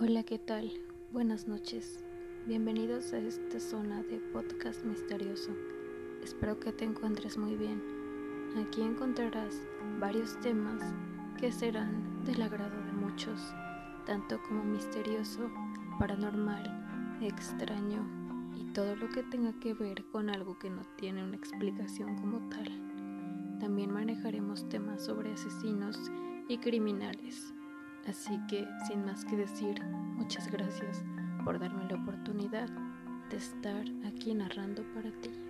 Hola, 0.00 0.22
¿qué 0.22 0.38
tal? 0.38 0.70
Buenas 1.10 1.48
noches. 1.48 2.04
Bienvenidos 2.46 3.12
a 3.12 3.18
esta 3.18 3.58
zona 3.58 4.04
de 4.04 4.20
podcast 4.32 4.84
misterioso. 4.84 5.50
Espero 6.22 6.60
que 6.60 6.72
te 6.72 6.84
encuentres 6.84 7.36
muy 7.36 7.56
bien. 7.56 7.82
Aquí 8.56 8.80
encontrarás 8.80 9.60
varios 9.98 10.38
temas 10.38 10.80
que 11.40 11.50
serán 11.50 12.24
del 12.24 12.40
agrado 12.42 12.80
de 12.80 12.92
muchos, 12.92 13.40
tanto 14.06 14.40
como 14.46 14.62
misterioso, 14.62 15.50
paranormal, 15.98 17.18
extraño 17.20 18.06
y 18.54 18.72
todo 18.72 18.94
lo 18.94 19.08
que 19.08 19.24
tenga 19.24 19.58
que 19.58 19.74
ver 19.74 20.04
con 20.12 20.30
algo 20.30 20.60
que 20.60 20.70
no 20.70 20.82
tiene 20.96 21.24
una 21.24 21.34
explicación 21.34 22.14
como 22.20 22.48
tal. 22.50 22.68
También 23.58 23.92
manejaremos 23.92 24.68
temas 24.68 25.04
sobre 25.04 25.32
asesinos 25.32 25.98
y 26.48 26.58
criminales 26.58 27.52
Así 28.08 28.40
que, 28.48 28.66
sin 28.86 29.04
más 29.04 29.24
que 29.26 29.36
decir, 29.36 29.84
muchas 29.84 30.50
gracias 30.50 31.04
por 31.44 31.58
darme 31.58 31.84
la 31.90 31.96
oportunidad 32.02 32.68
de 33.30 33.36
estar 33.36 33.84
aquí 34.06 34.32
narrando 34.34 34.82
para 34.94 35.10
ti. 35.20 35.47